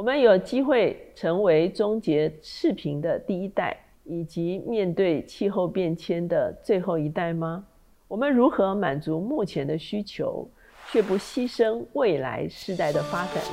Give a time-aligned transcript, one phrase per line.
[0.00, 7.62] 我们有机会成为终结赤贫的第一代，以及面对气候变迁的最后一代吗？
[8.08, 10.48] 我们如何满足目前的需求，
[10.90, 13.52] 却不牺牲未来世代的发展呢？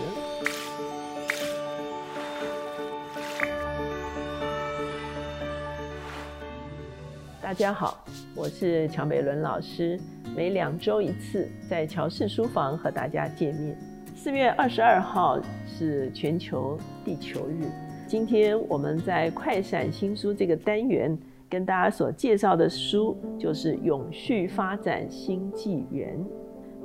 [7.41, 9.99] 大家好，我是乔美伦老师，
[10.33, 13.77] 每两周一次在乔氏书房和大家见面。
[14.15, 15.39] 四月二十二号
[15.79, 16.75] 是全球
[17.05, 17.69] 地球日，
[18.07, 21.15] 今天我们在快闪新书这个单元
[21.47, 26.17] 跟大家所介绍的书就是《永续发展新纪元》，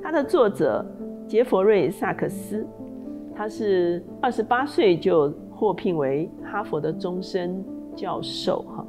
[0.03, 0.85] 它的作者
[1.27, 2.63] 杰佛瑞·萨克斯，
[3.35, 8.85] 他是二十八岁就获聘为哈佛的终身教授，哈。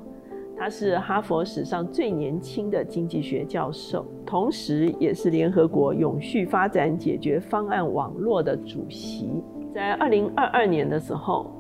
[0.55, 9.43] 他是哈佛史上最年轻的经济学教授，同时也是联合国永续发展解决方案网络的主席。
[9.75, 11.51] 在二零二二年的时候，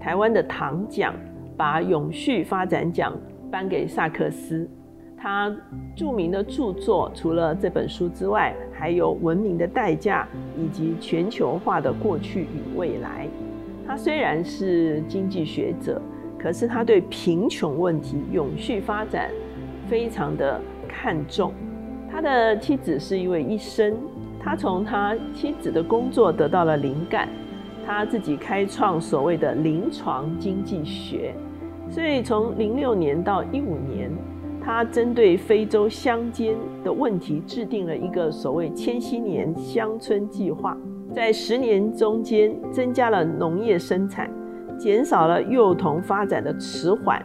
[0.00, 1.14] 台湾的唐奖
[1.56, 3.16] 把永续发展奖
[3.48, 4.68] 颁给萨克斯。
[5.16, 5.54] 他
[5.94, 10.26] 著名的著作除了这本书之外，还有《文明的代价》
[10.60, 13.26] 以及《全球化的过去与未来》。
[13.86, 16.02] 他虽然是经济学者。
[16.42, 19.30] 可是他对贫穷问题、永续发展
[19.86, 21.52] 非常的看重。
[22.10, 23.94] 他的妻子是一位医生，
[24.42, 27.28] 他从他妻子的工作得到了灵感，
[27.86, 31.34] 他自己开创所谓的临床经济学。
[31.88, 34.10] 所以从零六年到一五年，
[34.62, 40.76] 他针对非洲乡间的问题制定了一个所谓千禧年乡村计划，
[41.14, 44.30] 在十年中间增加了农业生产。
[44.78, 47.22] 减少了幼童发展的迟缓，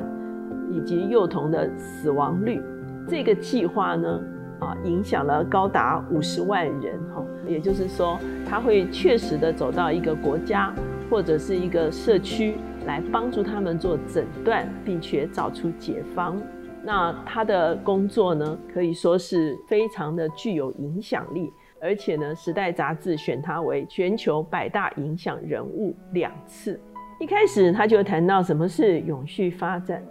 [0.69, 2.61] 以及幼童的死亡率。
[3.07, 4.19] 这个计划呢，
[4.59, 10.73] 啊，影响了高达五十万人，哈，也就是说，他会确实的走到一个国家
[11.09, 16.41] 或者是一个社区，来帮助他们做诊断，并且找出解方。
[16.83, 26.79] 那他的工作呢，可以说是非常的具有影响力，而且呢，《时代》杂志选他为全球百大影响人物两次。
[27.19, 30.03] 一开始他就谈到什么是永续发展。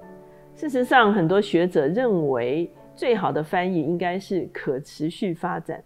[0.56, 5.82] 事实上，很多学者认为最好的翻译应该是可持续发展。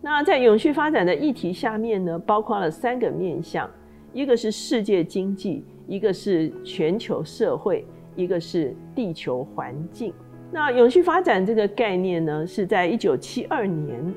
[0.00, 3.68] 那在永续发展的议题下面呢，包括了三个面向：
[4.12, 10.12] 一个是世界经济，一个是全球社会，一个是地球环境。
[10.50, 14.14] 那永续发展这个概念呢，是在一九七二年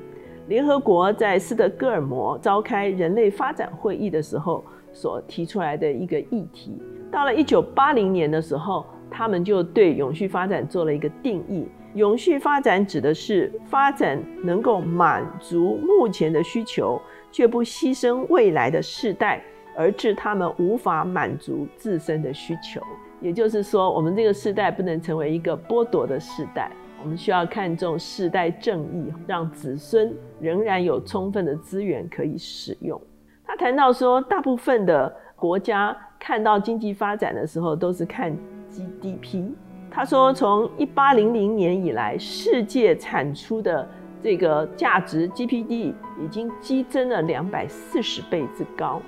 [0.48, 4.64] 联合国在斯德哥尔摩召开人类发展会议的时候。
[4.96, 6.80] 所提出来的一个议题，
[7.10, 11.66] 到了一九八零年的时候，他们就对永续发展做了一个定义。
[11.94, 17.00] 永续发展指的是发展能够满足目前的需求，
[17.30, 19.40] 却不牺牲未来的世代，
[19.76, 22.80] 而致他们无法满足自身的需求。
[23.20, 26.68] 也就是说，我们这个世代不能成为一个剥夺的世代，
[27.00, 33.00] 我们需要看重世代正义，让子孙仍然有充分的资源可以使用。
[33.46, 38.36] 他谈到说，大部分的国家看到经济发展的时候，都是看
[38.68, 39.52] GDP。
[39.94, 43.88] 他说，从一八零零年以来，世界产出的
[44.20, 49.00] 这个价值 GPD 已经激增了两百四十倍之高。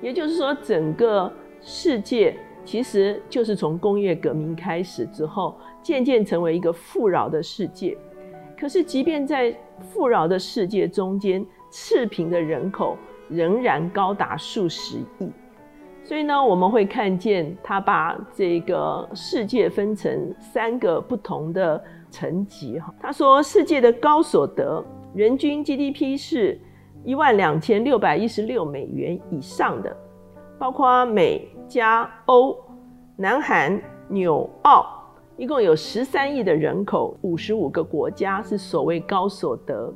[0.00, 1.30] 也就是说，整个
[1.60, 2.34] 世界
[2.64, 7.94] 其实就是从工业革命开始之后，渐渐成为一个富饶的世界。
[8.58, 12.96] 可是，即便在富饶的世界中间，赤贫的人口。
[13.32, 15.30] 仍然高达数十亿，
[16.10, 22.80] 所以呢，我们会看见他把这个世界分成三个不同的层级。
[22.80, 24.84] 哈，他说，世界的高所得
[25.14, 26.60] 人均 GDP 是
[27.04, 29.96] 一万两千六百一十六美元以上的，
[30.58, 32.58] 包括美加欧、
[33.14, 34.84] 南韩、纽澳，
[35.36, 39.94] 一共有十三亿的人口，五十五个国家是所谓高所得。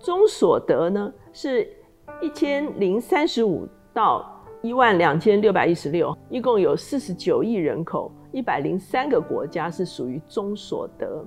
[0.00, 1.72] 中所得呢是。
[2.20, 4.29] 一千零三十五到
[4.62, 11.24] 一万两千六百一十六，一共有四十九亿人口，一百零三个国家是属于中所得，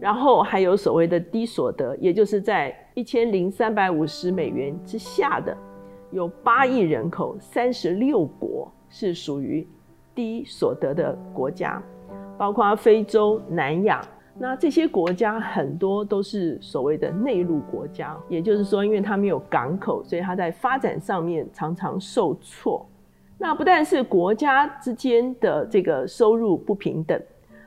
[0.00, 5.56] 然后还有所谓的低所得，也就是在一千零三百五十美元之下的，
[6.10, 9.64] 有八亿人口，三十六国是属于
[10.12, 11.80] 低所得的国家，
[12.36, 14.02] 包括非洲、南亚。
[14.38, 22.84] 那这些国家很多都是所谓的内陆国家，也就是说，因为它没有港口，所以它在发展上面常常受挫。
[23.38, 27.20] 那不但是国家之间的这个收入不平等，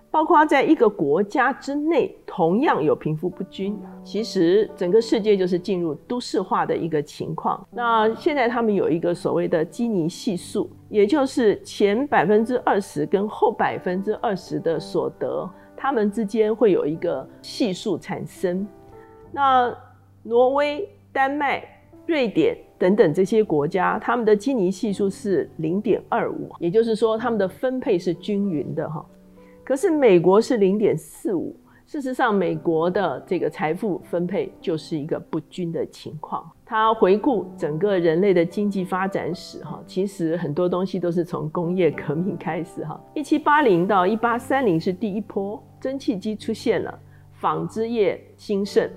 [0.10, 3.78] 包括在一个国家之内，同样有贫富不均。
[4.04, 7.66] 其实整个世界就是进入都市化的一个情况。
[7.72, 15.50] 那现在他们有一个所谓的基尼系数，也就是前百分之二十跟后百分之二十的所得，
[15.86, 18.68] 他们之间会有一个系数产生。
[19.32, 19.72] 那
[20.24, 21.64] 挪威、丹麦、
[22.08, 29.06] 瑞典等等这些国家，他们的基尼系数是零点二五，也就是说他们的分配是均匀的哈。
[29.64, 31.56] 可是美国是零点四五，
[31.96, 36.46] 事实上，美国的这个财富分配就是一个不均的情况。
[36.66, 47.00] 他回顾整个人类的经济发展史，哈，其实很多东西都是从工业革命开始，哈，一七八零到一八三零是第一波，蒸汽机出现了，
[47.32, 48.90] 纺织业兴盛；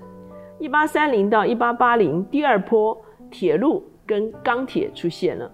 [0.59, 5.49] 一八三零到一八八零第二波，铁路跟钢铁出现了。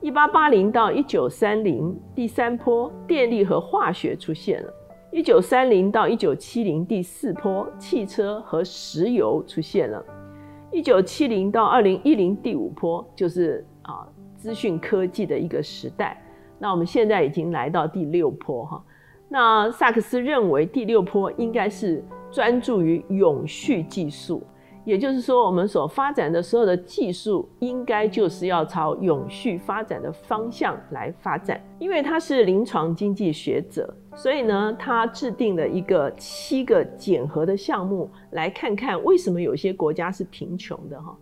[0.00, 4.70] 一八八零到一九三零，第三波电力和化学出现了；
[5.12, 10.04] 一九三零到一九七零，第四波汽车和石油出现了；
[10.72, 14.06] 一九七零到二零一零，第五波就是啊
[14.36, 16.20] 资讯科技的一个时代。
[16.58, 18.84] 那我们现在已经来到第六波哈。
[19.28, 24.42] 那萨克斯认为第六波应该是专注于永续技术。
[24.86, 31.60] 也就是说，我们所发展的所有的技术，应该就是要朝永续发展的方向来发展。
[31.80, 41.18] 因为他是临床经济学者，所以呢，他制定了一个七个检核的项目，来看看为什么有些国家是贫穷的哈。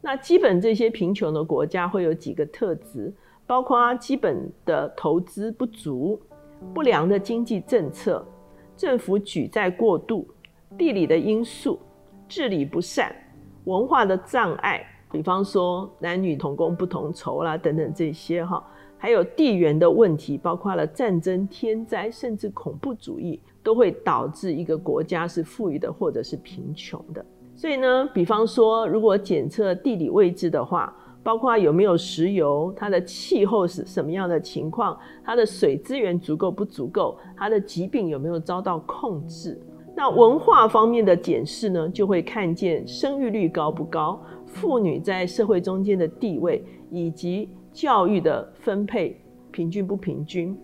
[0.00, 3.12] 那基本这些贫穷的国家会有几个特质，
[3.46, 6.18] 包括基本的投资不足、
[6.72, 8.26] 不良的经济政策、
[8.74, 10.26] 政府举债过度、
[10.78, 11.78] 地理的因素。
[12.32, 13.14] 治理不善、
[13.64, 18.64] 文化的障碍，比方说男女同工不同酬啦等等这些哈，
[18.96, 27.22] 还有地缘的问题，包括了战争、天灾，甚至恐怖主义，都会导致一个国家是富裕的或者是贫穷的。
[27.54, 39.60] 所以呢，比方说如果检测地理位置的话，包括有没有石油，它的气候是什么样的情况，它的水资源足够不足够，它的疾病有没有遭到控制。
[40.04, 46.60] 那文化方面的检视呢，就会看见生育率高不高，妇女在社会中间的地位，
[46.90, 49.16] 以及教育的分配
[49.52, 50.58] 平均不平均。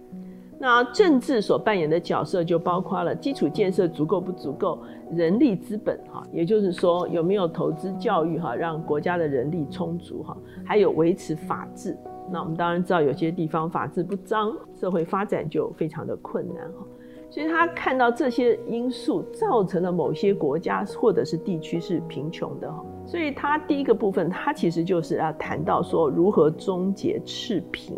[0.58, 4.80] 那政治所扮演的角色就包括了基础建设足够不足够，
[5.12, 11.96] 人力资本哈，也就是说有没有投资教育哈，让国家的人力充足哈，还有维持法治。
[12.28, 16.84] 那我们当然知道有些地方法治不彰，社会发展就非常的困难哈。
[17.30, 27.96] 所以他看到这些因素造成了某些国家或者是地区是贫穷的哈，所以他第一个部分，他其实就是要谈到说如何终结赤贫。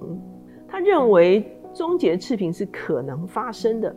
[0.69, 3.95] 他认为终结赤贫是可能发生的，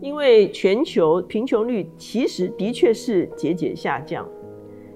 [0.00, 4.26] 因为全球贫穷率其实的确是节节下降。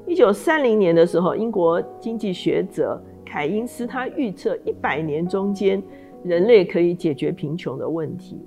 [0.06, 5.82] 一九三零年的时候，英国经济学者凯因斯他预测一百年中间
[6.22, 8.38] 人类可以解决贫穷的问题。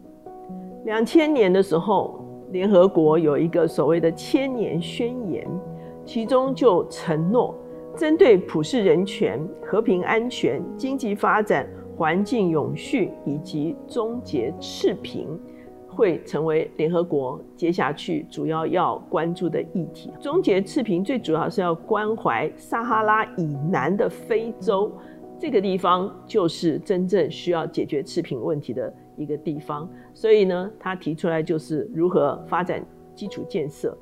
[0.88, 2.18] 两千年的时候，
[2.52, 5.46] 联合国有一个所谓的千年宣言，
[6.06, 7.54] 其中就承诺，
[7.94, 11.68] 针对普世人权、和平安全、经济发展、
[11.98, 15.28] 环境永续以及终结赤贫，
[15.90, 20.10] 会成为联合国接下去主要要关注的议题。
[20.22, 24.90] 终结赤贫最主要是要关怀撒哈拉以南的非洲，
[25.38, 28.94] 这个地方就是真正需要解决赤贫问题的。
[29.18, 32.82] 一个地方，所以呢，他提出来就是如何发展
[33.16, 33.98] 基础建设。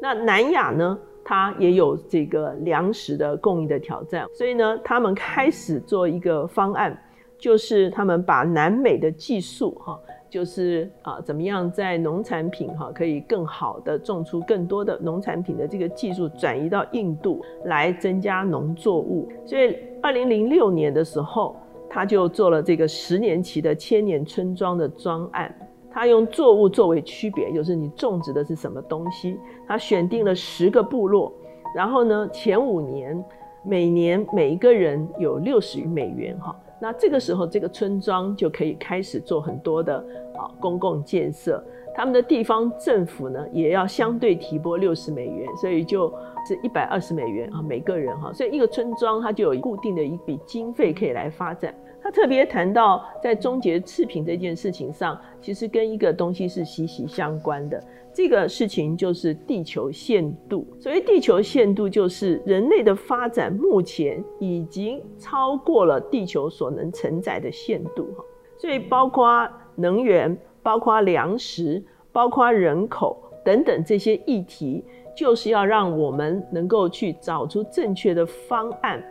[0.00, 6.96] 那南亚呢，它也有这个粮食的供应的挑战，所以呢，他们开始做一个方案，
[7.36, 9.98] 就是他们把南美的技术，哈，
[10.30, 19.28] 就是啊，怎么样在农产品哈可以更好的种出更多的农产品的这个技术转移到印度来增加农作物。
[19.44, 21.56] 所以，二零零六年的时候。
[21.88, 25.54] 他就做了这个十年期的千年村庄的专案，
[25.90, 29.38] 他用作物作为区别，就是你种植的是什么东西。
[29.66, 31.32] 他选定了十个部落，
[31.74, 33.24] 然后呢，前五年
[33.64, 36.54] 每年每一个人有六十余美元哈。
[36.80, 39.96] 那这个时候，这个村庄就可以开始做很多的
[40.36, 41.62] 啊公共建设。
[41.94, 46.12] 他们的地方政府呢，也要相对提拨六十美元，所以就
[46.48, 48.32] 是一百二十美元啊，每个人哈。
[48.32, 51.74] 所以一个村庄它就有固定的一笔经费可以来发展。
[52.02, 57.82] 他特别谈到在终结赤贫这件事情上，其实跟一个东西是息息相关的。
[58.12, 60.66] 这个事情就是地球限度。
[60.80, 68.24] 所谓地球限度，就是人类的发展目前已经超过了地球所能承载的限度哈。
[68.56, 70.36] 所以包括能源。
[70.60, 74.84] 包括粮食，包括人口等等这些议题，
[75.18, 79.02] 就是要让我们能够去找出正确的方案，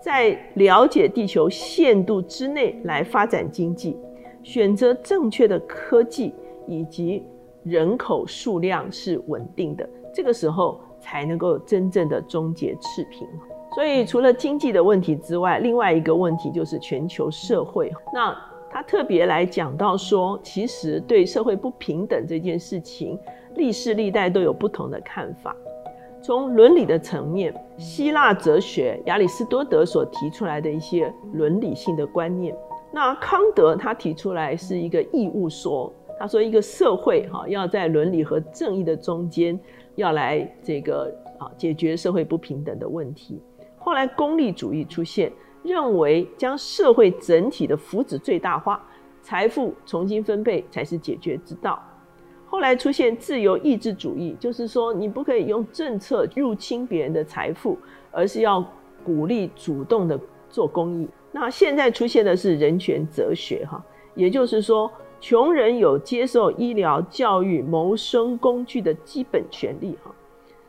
[0.00, 3.94] 在了解地球限度之内来发展经济，
[4.42, 6.34] 选择正确的科技
[6.66, 7.22] 以及
[7.64, 13.28] 人口数量是稳定的，这个时候才能够真正的终结赤贫。
[13.74, 17.92] 所以，除了经济的问题之外，另外一个问题就是全球社会。
[18.14, 18.34] 那
[18.70, 23.18] 他特别来讲到说，其实对社会不平等这件事情，
[23.56, 25.54] 历世历代都有不同的看法。
[26.22, 32.56] 从伦理的层面，希腊哲学亚里士多德所提出来的一些伦理性的观念，
[32.92, 39.58] 那康德他提出来是一个义务说，他说一个社会哈要在伦理和正义的中间，
[39.96, 43.42] 要来这个啊解决社会不平等的问题。
[43.76, 45.32] 后来，功利主义出现，
[45.64, 48.80] 认为将社会整体的福祉最大化，
[49.22, 51.82] 财富重新分配才是解决之道。
[52.52, 57.78] 后来出现自由意志主义，就是说你不可以用政策入侵别人的财富，
[58.10, 58.62] 而是要
[59.02, 61.08] 鼓励主动的做公益。
[61.30, 63.82] 那现在出现的是人权哲学，哈，
[64.14, 70.14] 也就是说，穷人有接受医疗、教育、谋生工具的基本权利，哈。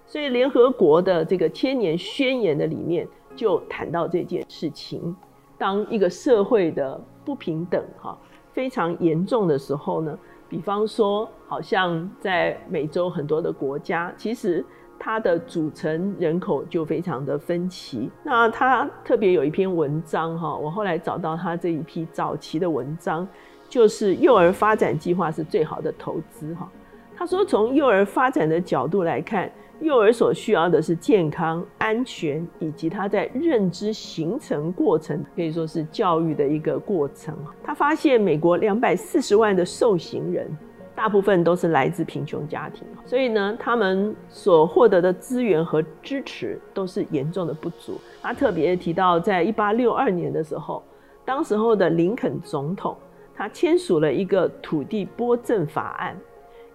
[0.06, 5.14] 所以，联合国的这个千年宣言的里面就谈到这件事情：
[5.58, 8.18] 当一个社会的不平等哈
[8.54, 10.18] 非常严重的时候呢，
[10.54, 14.64] 比方说，好像在美洲很多的国家，其实
[15.00, 18.08] 它的组成人口就非常的分歧。
[18.24, 23.28] 那他特别有一篇文章哈，我后来找到他这一批早期的文章，
[23.68, 26.70] 就是幼儿发展计划是最好的投资哈。
[27.18, 29.52] 他说，从幼儿发展的角度来看。
[29.84, 37.36] 幼儿所需要的是健康、安全，以及他在认知形成过程，可以说是教育的一个过程。
[37.62, 40.50] 他发现美国两百四十万的受刑人，
[40.96, 48.00] 大部分都是来自贫穷家庭，所以呢，他们所获得的资源和支持都是严重的不足。
[48.22, 50.82] 他特别提到，在一八六二年的时候，
[51.26, 52.96] 当时候的林肯总统，
[53.36, 56.16] 他签署了一个土地拨赠法案，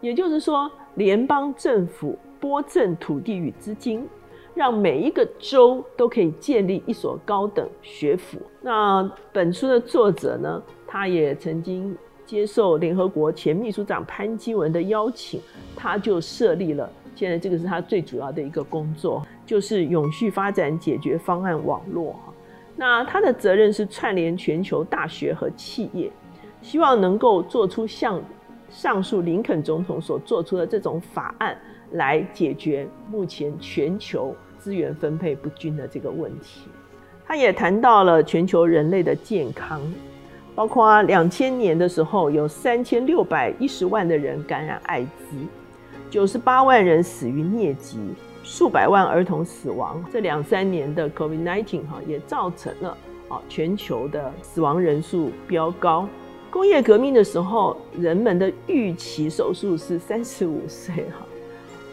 [0.02, 2.14] 也就是说，联邦政府。
[2.40, 4.06] 拨赠土地与资金，
[4.54, 8.38] 让每一个州都可以建立一所高等学府。
[8.60, 15.40] 那本书的作者呢，他也曾经接受联合国前秘书长潘基文的邀请，
[15.76, 16.90] 他就设立了。
[17.14, 22.14] 现在这个是他最主要的一个工作，就是永续发展解决方案网络。
[22.76, 26.08] 那他的责任是串联全球大学和企业，
[26.62, 28.22] 希望能够做出像
[28.70, 31.58] 上述林肯总统所做出的这种法案。
[31.92, 36.68] 来解决目前全球资源分配不均的这个问题。
[37.26, 39.80] 他也谈到了全球人类的健康，
[40.54, 45.36] 包括两千年的时候有三千六百一十万的人感染艾滋，
[46.08, 47.98] 九十八万人死于疟疾，
[48.42, 50.02] 数百万儿童死亡。
[50.10, 52.96] 这两三年的 COVID-19 哈也造成了
[53.28, 56.08] 啊全球的死亡人数飙高。
[56.50, 61.26] 工业革命的时候，人们的预期手术是三十五岁哈。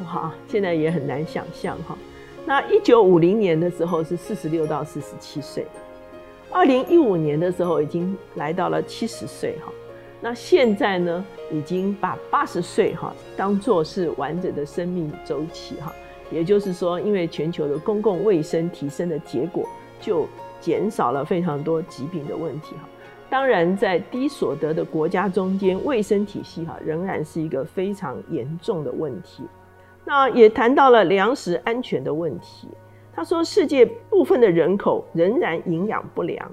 [0.02, 1.98] 哇，现在也很难想象哈。
[2.46, 5.66] 那一九五零年的时候是四十六到四十七岁，
[6.52, 9.72] 二零一五年的时候已经来到了七十岁哈。
[10.22, 15.94] 那现在呢，已经把八十岁哈当做是完整的生命周期哈。
[16.32, 19.68] 也就是说，因为全球的公共卫生提升的结果，
[20.02, 20.28] 就
[20.60, 22.90] 减少了非常多疾病的问题哈。
[23.30, 29.44] 当然，在低所得的国家中间，卫生体系哈仍然是一个非常严重的问题。
[30.06, 32.68] 那也谈到了粮食安全的问题。
[33.14, 36.52] 他说，世界部分的人口仍然营养不良，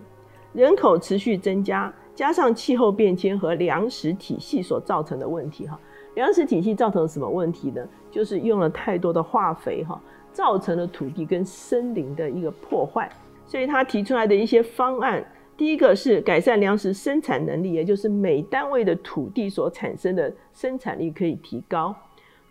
[0.52, 5.66] 人口持续增加，加上气候变迁和粮食体系所造成的问题。
[5.66, 5.78] 哈，
[6.14, 7.86] 粮食体系造成什么问题呢？
[8.10, 10.00] 就是用了太多的化肥，哈，
[10.32, 13.10] 造成了土地跟森林的一个破坏。
[13.44, 15.22] 所以他提出来的一些方案，
[15.56, 21.94] 第一个是改善粮食生产能力，也就是每单位的土地所产生的生产力可以提高。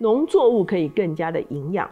[0.01, 1.87] 农作物可以更加的营养，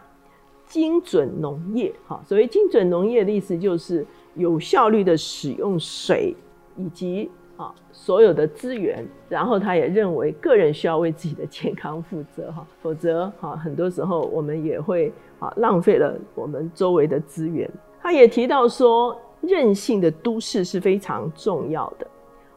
[0.65, 6.35] 精准农业，哈，所谓精准农业的意思就是有效率的使用水
[6.75, 17.69] 以及啊所有的资源，然后他也认为个人需要为自己的健康负责，哈，否则哈很多时候我们也会啊浪费了我们周围的资源。
[18.01, 22.07] 他也提到说，韧性的都市是非常重要的，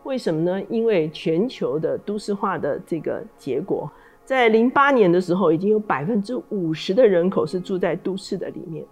[0.04, 0.62] 为什么呢？
[0.71, 3.90] 因为全球的都市化的这个结果。
[4.32, 8.82] 在零八年的时候，已经有百分之五十的人口是住在都市的里面，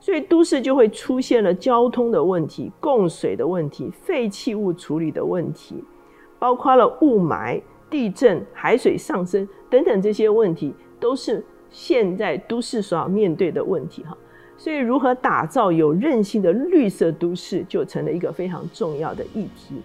[0.00, 5.84] 所以都市就会出现了交通的问题、供水的问题、废弃物处理的问题，
[6.40, 14.18] 包括了雾霾、地震、海水上升等等这些问题，都是现在都市所要面对的问题哈。
[14.56, 19.76] 所以，如何打造有韧性的绿色都市，就成了一个非常重要的议题。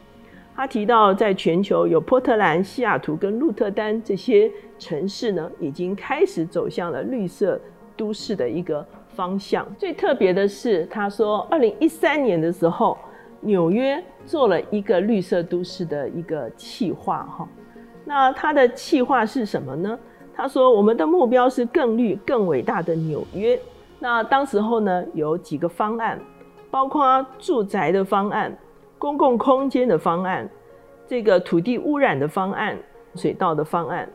[0.55, 7.59] 他提到，在全球有波特兰、西雅图跟鹿特丹这些城市呢，已经开始走向了绿色
[7.97, 9.67] 都市的一个方向。
[9.77, 12.97] 最特别的是，他说，二零一三年的时候，
[13.41, 17.47] 纽约做了一个绿色都市的一个企划，哈。
[18.05, 19.99] 那他的企划是什么呢？
[20.33, 23.59] 他说，我们的目标是更绿、更伟大的纽约。
[23.99, 26.17] 那当时候呢，有几个方案，
[26.71, 28.57] 包括住宅的方案、
[28.97, 30.49] 公共空间的方案、
[31.07, 32.77] 这个土地污染的方案、
[33.15, 34.09] 水道的方案、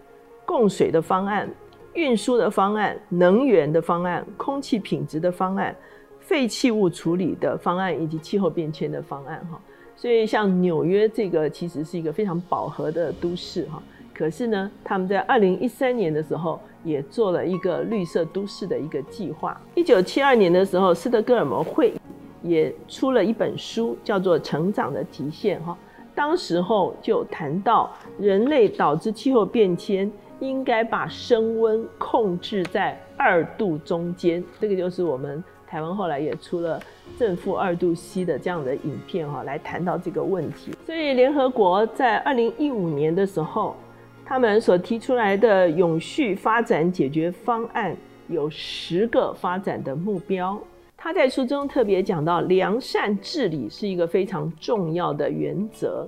[0.45, 1.49] 供水的方案、
[1.95, 5.75] 运输的方案、能源的方案、空气品质的方案、
[6.19, 9.39] 废弃物处理的方案以及气候变迁的方案。
[9.51, 9.61] 哈，
[9.95, 13.65] 所以像纽约这个其实是一个非常饱和的都市。
[13.67, 13.83] 哈。
[14.13, 19.59] 可是呢，他们在二零一三年的时候也做了一个绿色都市的一个计划。
[19.75, 21.95] 一九七二年的时候，斯德哥尔摩会
[22.43, 25.77] 也出了一本书，叫做《成长的极限》哈。
[26.15, 34.43] 当时候就谈到人类导致气候变迁，应该把升温控制在二度中间。
[34.61, 36.81] 这个就是我们台湾后来也出了
[37.19, 40.73] 正负二度 C 的这样的影片哈，来谈到这个问题。
[40.85, 43.77] 所以联合国在二零一五年的时候。
[44.23, 47.97] 他们所提出来的永续发展解决方案
[48.29, 50.57] 有十个发展的目标。
[51.03, 56.07] 他在书中特别讲到，良善治理是一个非常重要的原则。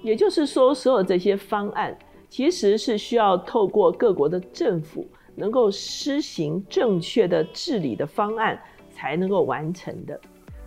[0.00, 5.04] 也就是说，所有这些方案其实是需要透过各国的政府
[5.34, 8.56] 能够施行正确的治理的方案
[8.92, 10.18] 才能够完成的。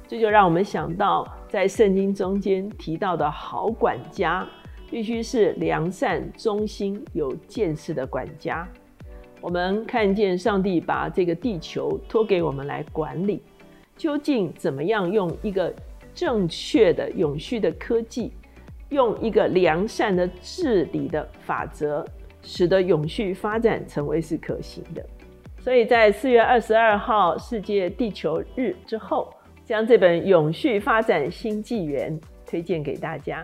[0.05, 4.45] 这就让我们想到，在圣经中间提到的好管家。
[4.89, 8.67] 必须是良善、忠心、有见识的管家。
[9.39, 13.41] 我们看见上帝把这个地球托给我们来管理，
[13.97, 15.73] 究竟怎么样用一个
[16.13, 18.31] 正确的、永续的科技，
[18.89, 22.05] 用一个良善的治理的法则，
[22.41, 25.05] 使得永续发展成为是可行的。
[25.59, 29.31] 所以在四月二十二号世界地球日之后，
[29.63, 33.43] 将这本《永续发展新纪元》推荐给大家。